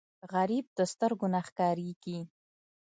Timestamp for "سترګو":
0.91-1.27